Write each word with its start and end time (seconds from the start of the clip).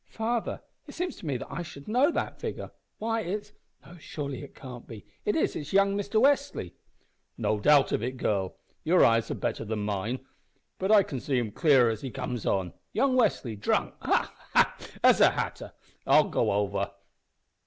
"Father, 0.09 0.63
it 0.87 0.95
seems 0.95 1.15
to 1.17 1.27
me 1.27 1.37
I 1.47 1.61
should 1.61 1.87
know 1.87 2.09
that 2.09 2.39
figure. 2.39 2.71
Why, 2.97 3.21
it's 3.21 3.53
no, 3.85 3.99
surely 3.99 4.43
it 4.43 4.55
cannot 4.55 4.87
be 4.87 5.05
young 5.25 5.95
Mister 5.95 6.19
Westly!" 6.19 6.73
"No 7.37 7.59
doubt 7.59 7.91
of 7.91 8.01
it, 8.01 8.17
girl. 8.17 8.57
Your 8.83 9.05
eyes 9.05 9.29
are 9.29 9.35
better 9.35 9.63
than 9.63 9.85
mine, 9.85 10.25
but 10.79 10.91
I 10.91 11.03
see 11.19 11.37
him 11.37 11.51
clearer 11.51 11.91
as 11.91 12.01
he 12.01 12.09
comes 12.09 12.47
on. 12.47 12.73
Young 12.93 13.15
Westly 13.15 13.55
drunk 13.55 13.93
ha! 13.99 14.33
ha! 14.53 14.75
as 15.03 15.21
a 15.21 15.29
hatter! 15.29 15.71
I'll 16.07 16.29
go 16.29 16.49
help 16.49 16.71
him 16.71 16.75
over." 16.77 16.91